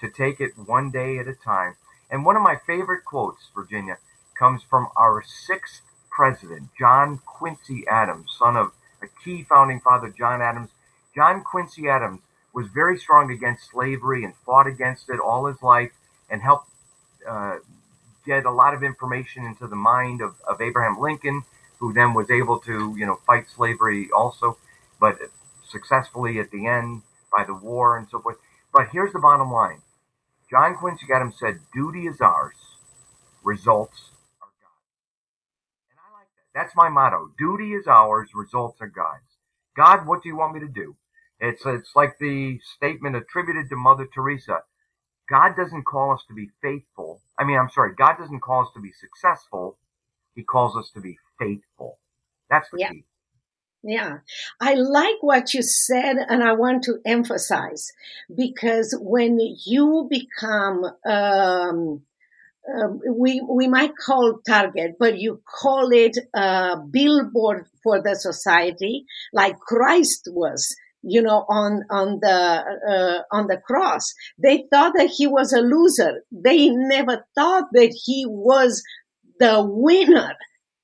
to 0.02 0.10
take 0.10 0.40
it 0.40 0.58
one 0.58 0.92
day 0.92 1.18
at 1.18 1.28
a 1.28 1.34
time. 1.34 1.76
And 2.10 2.26
one 2.26 2.36
of 2.36 2.42
my 2.42 2.56
favorite 2.56 3.06
quotes, 3.06 3.50
Virginia, 3.56 3.98
comes 4.38 4.62
from 4.64 4.88
our 4.96 5.24
sixth 5.24 5.82
president, 6.10 6.70
John 6.78 7.20
Quincy 7.26 7.86
Adams, 7.90 8.36
son 8.38 8.56
of 8.56 8.72
a 9.02 9.08
key 9.24 9.44
founding 9.44 9.80
father, 9.80 10.14
John 10.16 10.42
Adams. 10.42 10.70
John 11.16 11.44
Quincy 11.44 11.88
Adams 11.90 12.22
was 12.54 12.68
very 12.68 12.98
strong 12.98 13.32
against 13.32 13.70
slavery 13.70 14.24
and 14.24 14.34
fought 14.46 14.68
against 14.68 15.10
it 15.10 15.20
all 15.20 15.46
his 15.46 15.62
life 15.62 15.92
and 16.30 16.42
helped 16.42 16.70
uh, 17.28 17.58
get 18.27 18.46
a 18.46 18.51
lot 18.51 18.75
of 18.75 18.84
information 18.84 19.46
into 19.46 19.67
the 19.67 19.75
mind 19.77 20.22
of, 20.22 20.36
of 20.48 20.62
Abraham 20.62 21.00
Lincoln, 21.00 21.43
who 21.79 21.93
then 21.93 22.13
was 22.13 22.29
able 22.29 22.60
to, 22.60 22.96
you 22.98 23.05
know, 23.07 23.19
fight 23.25 23.46
slavery 23.50 24.10
also, 24.15 24.57
but 25.00 25.17
successfully 25.67 26.39
at 26.39 26.51
the 26.51 26.67
end 26.67 27.03
by 27.36 27.46
the 27.46 27.55
war 27.55 27.98
and 27.98 28.07
so 28.12 28.19
forth. 28.19 28.38
But 28.74 28.89
here's 28.91 29.13
the 29.13 29.19
bottom 29.19 29.51
line. 29.51 29.81
John 30.50 30.75
Quincy 30.75 31.07
Adams 31.13 31.36
said, 31.39 31.60
duty 31.74 32.07
is 32.07 32.22
ours, 32.22 32.55
results 33.43 34.12
are 34.41 34.50
God's. 34.62 34.88
And 35.91 36.00
I 36.00 36.13
like 36.19 36.27
that. 36.36 36.60
That's 36.60 36.75
my 36.75 36.89
motto. 36.89 37.31
Duty 37.38 37.74
is 37.74 37.88
ours, 37.88 38.29
results 38.36 38.77
are 38.81 38.88
God's. 38.88 39.24
God, 39.75 40.07
what 40.07 40.24
do 40.24 40.29
you 40.29 40.38
want 40.38 40.53
me 40.53 40.62
to 40.62 40.67
do? 40.67 40.96
It's, 41.39 41.63
it's 41.65 41.91
like 41.96 42.17
the 42.19 42.60
statement 42.75 43.15
attributed 43.15 43.69
to 43.69 43.75
Mother 43.75 44.07
Teresa. 44.13 44.62
God 45.29 45.55
doesn't 45.55 45.84
call 45.84 46.13
us 46.13 46.24
to 46.27 46.34
be 46.34 46.50
faithful. 46.62 47.22
I 47.38 47.43
mean, 47.43 47.57
I'm 47.57 47.69
sorry, 47.69 47.93
God 47.96 48.15
doesn't 48.17 48.39
call 48.39 48.62
us 48.62 48.69
to 48.74 48.81
be 48.81 48.91
successful. 48.91 49.77
He 50.36 50.43
calls 50.43 50.75
us 50.77 50.89
to 50.93 51.01
be 51.01 51.17
faithful. 51.39 51.98
That's 52.50 52.69
the 52.69 52.77
yeah. 52.79 52.91
key. 52.91 53.03
Yeah, 53.84 54.17
I 54.60 54.74
like 54.74 55.22
what 55.22 55.53
you 55.53 55.62
said, 55.62 56.17
and 56.17 56.43
I 56.43 56.53
want 56.53 56.84
to 56.86 57.00
emphasize 57.05 57.93
because 58.36 58.98
when 59.00 59.39
you 59.65 60.07
become, 60.10 60.84
um, 61.05 62.01
uh, 62.67 62.88
we 63.10 63.41
we 63.48 63.67
might 63.67 63.96
call 63.96 64.39
target, 64.46 64.96
but 65.00 65.19
you 65.19 65.41
call 65.46 65.91
it 65.93 66.17
a 66.34 66.77
billboard 66.89 67.67
for 67.84 68.01
the 68.01 68.15
society, 68.15 69.05
like 69.31 69.60
Christ 69.60 70.27
was 70.31 70.75
you 71.01 71.22
know, 71.22 71.46
on 71.50 71.84
on 71.89 72.20
the 72.22 72.63
uh, 72.89 73.36
on 73.36 73.48
the 73.48 73.58
cross. 73.58 74.13
They 74.42 74.66
thought 74.72 74.94
that 74.98 75.12
he 75.16 75.27
was 75.27 75.54
a 75.54 75.62
loser. 75.62 76.24
They 76.32 76.70
never 76.70 77.25
thought 77.36 77.66
that 77.74 77.96
he 78.06 78.25
was 78.27 78.82
the 79.39 79.63
winner 79.63 80.34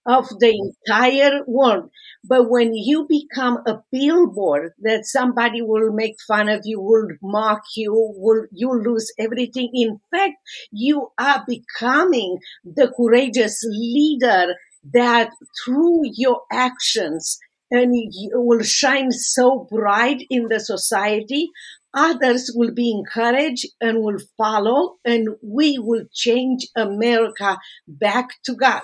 of 0.06 0.28
the 0.40 0.74
entire 0.88 1.42
world. 1.48 1.90
But 2.26 2.50
when 2.50 2.74
you 2.74 3.06
become 3.08 3.60
a 3.66 3.80
billboard 3.92 4.74
that 4.82 5.06
somebody 5.06 5.62
will 5.62 5.94
make 5.94 6.16
fun 6.28 6.50
of 6.50 6.62
you, 6.66 6.82
will 6.82 7.08
mock 7.22 7.62
you, 7.76 7.94
will 7.94 8.46
you 8.52 8.72
lose 8.74 9.12
everything. 9.18 9.70
In 9.74 10.00
fact, 10.12 10.36
you 10.72 11.10
are 11.18 11.44
becoming 11.48 12.40
the 12.66 12.92
courageous 12.96 13.64
leader 13.66 14.56
that 14.94 15.30
through 15.64 16.02
your 16.16 16.42
actions 16.52 17.40
and 17.74 17.96
you 17.96 18.32
will 18.36 18.64
shine 18.64 19.12
so 19.12 19.68
bright 19.70 20.24
in 20.30 20.48
the 20.48 20.60
society. 20.60 21.50
Others 21.96 22.52
will 22.56 22.72
be 22.72 22.92
encouraged 22.92 23.66
and 23.82 24.04
will 24.04 24.20
follow, 24.38 24.96
and 25.04 25.30
we 25.42 25.80
will 25.80 26.06
change 26.14 26.68
America 26.76 27.58
back 27.88 28.30
to 28.46 28.54
God. 28.56 28.84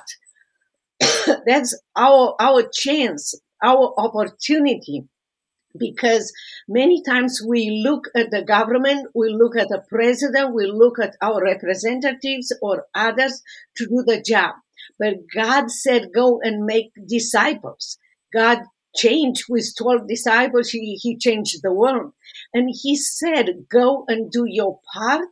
That's 1.45 1.79
our 1.95 2.35
our 2.39 2.63
chance, 2.73 3.35
our 3.63 3.93
opportunity 3.97 5.07
because 5.77 6.33
many 6.67 7.03
times 7.03 7.43
we 7.47 7.83
look 7.85 8.05
at 8.15 8.31
the 8.31 8.43
government, 8.43 9.07
we 9.13 9.29
look 9.29 9.55
at 9.55 9.69
the 9.69 9.83
president, 9.87 10.55
we 10.55 10.65
look 10.65 10.97
at 10.99 11.15
our 11.21 11.43
representatives 11.43 12.51
or 12.61 12.87
others 12.95 13.43
to 13.77 13.85
do 13.85 14.03
the 14.05 14.19
job. 14.19 14.55
But 14.97 15.13
God 15.33 15.69
said, 15.69 16.09
go 16.13 16.39
and 16.41 16.65
make 16.65 16.91
disciples. 17.07 17.99
God 18.33 18.59
changed 18.95 19.45
with 19.49 19.73
12 19.77 20.07
disciples, 20.07 20.69
he, 20.69 20.99
he 21.01 21.17
changed 21.17 21.61
the 21.61 21.73
world. 21.73 22.13
And 22.53 22.69
he 22.73 22.95
said, 22.95 23.65
go 23.69 24.05
and 24.07 24.31
do 24.31 24.45
your 24.47 24.79
part. 24.93 25.29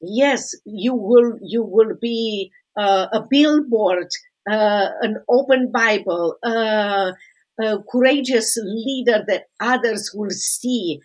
Yes, 0.00 0.54
you 0.64 0.94
will, 0.94 1.38
you 1.42 1.62
will 1.62 1.96
be 2.00 2.50
uh, 2.76 3.06
a 3.12 3.24
billboard, 3.28 4.08
uh, 4.50 4.88
an 5.00 5.18
open 5.28 5.70
Bible, 5.72 6.36
uh, 6.42 7.12
a 7.60 7.78
courageous 7.90 8.56
leader 8.62 9.24
that 9.28 9.44
others 9.60 10.10
will 10.14 10.30
see 10.30 11.00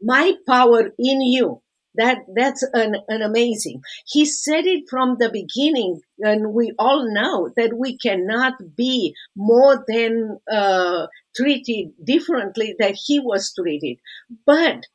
my 0.00 0.34
power 0.46 0.90
in 0.98 1.20
you 1.20 1.60
that 1.98 2.18
that's 2.34 2.62
an, 2.72 2.96
an 3.08 3.22
amazing. 3.22 3.82
He 4.06 4.24
said 4.24 4.66
it 4.66 4.84
from 4.88 5.16
the 5.18 5.30
beginning 5.30 6.00
and 6.20 6.54
we 6.54 6.72
all 6.78 7.12
know 7.12 7.50
that 7.56 7.76
we 7.76 7.98
cannot 7.98 8.54
be 8.76 9.14
more 9.36 9.84
than 9.86 10.38
uh, 10.50 11.08
treated 11.36 11.92
differently 12.02 12.74
that 12.78 12.94
he 12.94 13.20
was 13.20 13.52
treated. 13.52 13.98
But 14.46 14.86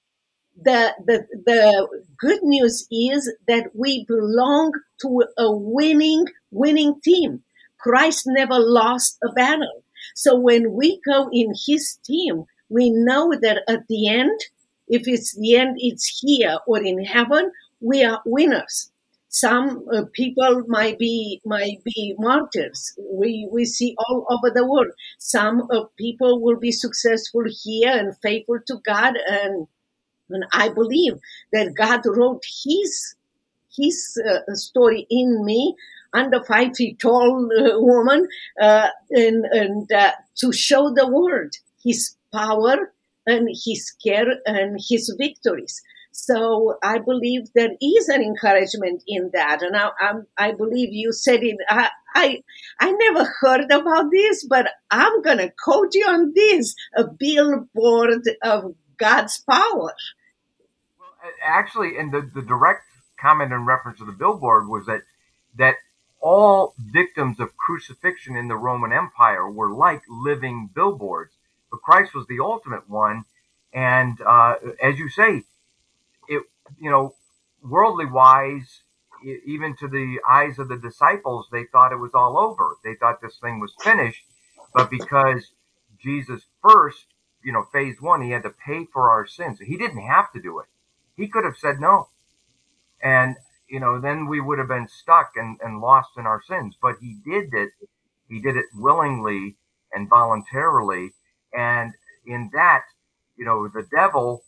the, 0.61 0.93
the 1.05 1.25
the 1.45 2.03
good 2.19 2.43
news 2.43 2.87
is 2.91 3.31
that 3.47 3.71
we 3.75 4.05
belong 4.05 4.71
to 5.01 5.23
a 5.37 5.51
winning 5.51 6.25
winning 6.51 6.99
team. 7.03 7.43
Christ 7.79 8.23
never 8.27 8.59
lost 8.59 9.17
a 9.23 9.31
battle. 9.33 9.83
So 10.15 10.39
when 10.39 10.73
we 10.73 11.01
go 11.05 11.29
in 11.31 11.53
his 11.67 11.97
team 12.05 12.45
we 12.73 12.89
know 12.89 13.33
that 13.39 13.61
at 13.67 13.87
the 13.87 14.09
end 14.09 14.39
if 14.87 15.07
it's 15.07 15.35
the 15.35 15.55
end, 15.55 15.77
it's 15.79 16.19
here 16.19 16.57
or 16.67 16.81
in 16.81 17.03
heaven. 17.03 17.51
We 17.81 18.03
are 18.03 18.21
winners. 18.25 18.91
Some 19.29 19.83
uh, 19.91 20.03
people 20.13 20.63
might 20.67 20.99
be 20.99 21.41
might 21.43 21.83
be 21.83 22.15
martyrs. 22.19 22.93
We 23.11 23.47
we 23.51 23.65
see 23.65 23.95
all 23.97 24.27
over 24.29 24.53
the 24.53 24.65
world. 24.65 24.91
Some 25.17 25.67
uh, 25.71 25.85
people 25.97 26.39
will 26.39 26.59
be 26.59 26.71
successful 26.71 27.43
here 27.63 27.89
and 27.89 28.15
faithful 28.21 28.59
to 28.67 28.75
God, 28.85 29.15
and 29.27 29.67
and 30.29 30.45
I 30.53 30.69
believe 30.69 31.15
that 31.51 31.73
God 31.73 32.01
wrote 32.05 32.43
His 32.63 33.15
His 33.75 34.21
uh, 34.23 34.53
story 34.53 35.07
in 35.09 35.43
me 35.43 35.75
under 36.13 36.43
five 36.43 36.75
feet 36.75 36.99
tall 36.99 37.49
uh, 37.57 37.79
woman, 37.79 38.27
uh, 38.61 38.89
and, 39.09 39.45
and 39.45 39.91
uh, 39.91 40.11
to 40.35 40.53
show 40.53 40.93
the 40.93 41.07
world 41.07 41.53
His 41.83 42.15
power 42.31 42.93
and 43.25 43.49
his 43.65 43.91
care 44.03 44.27
and 44.45 44.79
his 44.89 45.13
victories. 45.17 45.81
So 46.11 46.77
I 46.83 46.99
believe 46.99 47.51
there 47.55 47.71
is 47.81 48.07
an 48.07 48.21
encouragement 48.21 49.03
in 49.07 49.31
that, 49.33 49.63
and 49.63 49.75
I, 49.75 49.89
I'm, 49.99 50.27
I 50.37 50.51
believe 50.51 50.89
you 50.93 51.11
said 51.11 51.43
it. 51.43 51.57
I, 51.67 51.89
I, 52.15 52.43
I 52.79 52.91
never 52.91 53.25
heard 53.41 53.71
about 53.71 54.11
this, 54.11 54.45
but 54.45 54.67
I'm 54.91 55.23
gonna 55.23 55.51
quote 55.63 55.95
you 55.95 56.05
on 56.05 56.33
this: 56.35 56.75
a 56.95 57.05
billboard 57.05 58.21
of 58.43 58.75
God's 58.97 59.43
power. 59.49 59.95
Well, 60.99 61.31
actually, 61.43 61.97
and 61.97 62.11
the, 62.11 62.29
the 62.33 62.43
direct 62.43 62.83
comment 63.19 63.51
in 63.51 63.65
reference 63.65 63.97
to 63.97 64.05
the 64.05 64.11
billboard 64.11 64.67
was 64.67 64.85
that 64.85 65.01
that 65.57 65.75
all 66.21 66.75
victims 66.77 67.39
of 67.39 67.57
crucifixion 67.57 68.35
in 68.35 68.47
the 68.47 68.55
Roman 68.55 68.93
Empire 68.93 69.49
were 69.49 69.73
like 69.73 70.03
living 70.07 70.69
billboards 70.73 71.33
but 71.73 71.81
Christ 71.81 72.13
was 72.13 72.27
the 72.27 72.39
ultimate 72.39 72.87
one. 72.87 73.23
And 73.73 74.19
uh, 74.21 74.57
as 74.79 74.99
you 74.99 75.09
say, 75.09 75.41
it 76.27 76.43
you 76.79 76.91
know, 76.91 77.15
worldly 77.63 78.05
wise, 78.05 78.81
even 79.23 79.75
to 79.77 79.87
the 79.87 80.19
eyes 80.29 80.59
of 80.59 80.69
the 80.69 80.77
disciples, 80.77 81.47
they 81.51 81.63
thought 81.71 81.91
it 81.91 81.97
was 81.97 82.11
all 82.13 82.37
over. 82.37 82.75
They 82.83 82.93
thought 82.93 83.21
this 83.21 83.39
thing 83.41 83.59
was 83.59 83.73
finished. 83.81 84.23
But 84.71 84.91
because 84.91 85.51
Jesus 85.99 86.43
first, 86.61 87.07
you 87.43 87.51
know, 87.51 87.65
phase 87.73 87.95
one, 87.99 88.21
he 88.21 88.29
had 88.29 88.43
to 88.43 88.51
pay 88.51 88.85
for 88.85 89.09
our 89.09 89.25
sins. 89.25 89.59
He 89.59 89.75
didn't 89.75 90.05
have 90.05 90.31
to 90.33 90.41
do 90.41 90.59
it. 90.59 90.67
He 91.17 91.27
could 91.27 91.43
have 91.43 91.57
said 91.57 91.79
no. 91.79 92.09
And, 93.01 93.37
you 93.67 93.79
know, 93.79 93.99
then 93.99 94.27
we 94.27 94.39
would 94.39 94.59
have 94.59 94.67
been 94.67 94.87
stuck 94.87 95.31
and, 95.35 95.57
and 95.63 95.81
lost 95.81 96.11
in 96.17 96.27
our 96.27 96.41
sins. 96.47 96.77
But 96.79 96.97
he 97.01 97.17
did 97.25 97.53
it. 97.53 97.71
He 98.29 98.39
did 98.39 98.57
it 98.57 98.65
willingly 98.75 99.55
and 99.91 100.07
voluntarily. 100.07 101.13
And 101.53 101.93
in 102.25 102.49
that, 102.53 102.83
you 103.35 103.45
know, 103.45 103.67
the 103.67 103.87
devil 103.95 104.43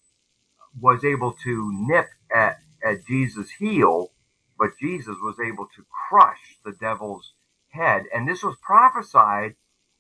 was 0.80 1.04
able 1.04 1.34
to 1.44 1.72
nip 1.74 2.08
at, 2.34 2.58
at 2.84 3.06
Jesus' 3.06 3.52
heel, 3.60 4.12
but 4.58 4.78
Jesus 4.80 5.16
was 5.22 5.36
able 5.40 5.68
to 5.76 5.86
crush 6.10 6.58
the 6.64 6.74
devil's 6.74 7.34
head. 7.70 8.04
And 8.14 8.28
this 8.28 8.44
was 8.44 8.56
prophesied 8.62 9.56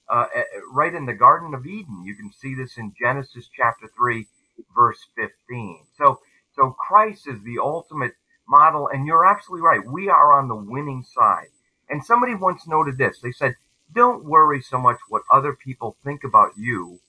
uh, 0.09 0.25
right 0.71 0.93
in 0.93 1.05
the 1.05 1.13
Garden 1.13 1.53
of 1.53 1.65
Eden. 1.65 2.03
You 2.05 2.15
can 2.15 2.31
see 2.31 2.55
this 2.55 2.77
in 2.77 2.93
Genesis 2.99 3.49
chapter 3.55 3.89
3, 3.97 4.27
verse 4.75 4.99
15. 5.15 5.85
So, 5.97 6.19
so 6.55 6.71
Christ 6.71 7.27
is 7.27 7.43
the 7.43 7.59
ultimate 7.61 8.13
model, 8.47 8.87
and 8.87 9.05
you're 9.07 9.25
absolutely 9.25 9.65
right. 9.65 9.85
We 9.85 10.09
are 10.09 10.33
on 10.33 10.47
the 10.47 10.55
winning 10.55 11.03
side. 11.03 11.47
And 11.89 12.03
somebody 12.03 12.35
once 12.35 12.67
noted 12.67 12.97
this. 12.97 13.19
They 13.19 13.31
said, 13.31 13.55
don't 13.93 14.25
worry 14.25 14.61
so 14.61 14.77
much 14.77 14.97
what 15.09 15.23
other 15.31 15.53
people 15.53 15.97
think 16.03 16.23
about 16.23 16.51
you. 16.57 16.99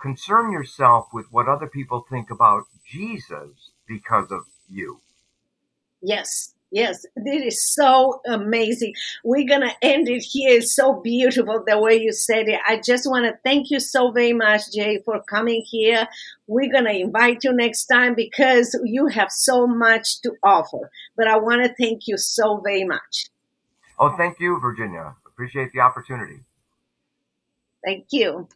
Concern 0.00 0.50
yourself 0.52 1.08
with 1.12 1.26
what 1.30 1.48
other 1.48 1.66
people 1.66 2.04
think 2.08 2.30
about 2.30 2.64
Jesus 2.84 3.70
because 3.86 4.30
of 4.30 4.42
you. 4.68 5.00
Yes, 6.00 6.54
yes, 6.72 7.06
this 7.14 7.42
is 7.42 7.74
so 7.74 8.20
amazing. 8.26 8.94
We're 9.22 9.46
going 9.46 9.60
to 9.60 9.74
end 9.80 10.08
it 10.08 10.24
here. 10.24 10.58
It's 10.58 10.74
so 10.74 11.00
beautiful 11.00 11.62
the 11.64 11.78
way 11.78 11.94
you 11.94 12.12
said 12.12 12.48
it. 12.48 12.58
I 12.66 12.80
just 12.84 13.08
want 13.08 13.26
to 13.26 13.38
thank 13.44 13.70
you 13.70 13.78
so 13.78 14.10
very 14.10 14.32
much, 14.32 14.72
Jay, 14.72 15.00
for 15.04 15.22
coming 15.22 15.62
here. 15.64 16.08
We're 16.48 16.72
going 16.72 16.86
to 16.86 16.98
invite 16.98 17.44
you 17.44 17.52
next 17.52 17.86
time 17.86 18.14
because 18.16 18.76
you 18.84 19.06
have 19.06 19.30
so 19.30 19.68
much 19.68 20.20
to 20.22 20.32
offer. 20.42 20.90
But 21.16 21.28
I 21.28 21.38
want 21.38 21.62
to 21.62 21.74
thank 21.80 22.08
you 22.08 22.18
so 22.18 22.60
very 22.64 22.84
much. 22.84 23.26
Oh, 24.00 24.16
thank 24.16 24.40
you, 24.40 24.58
Virginia. 24.60 25.14
Appreciate 25.42 25.72
the 25.72 25.80
opportunity. 25.80 26.38
Thank 27.84 28.06
you. 28.12 28.46